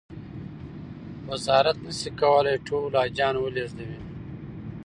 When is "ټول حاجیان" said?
2.67-3.35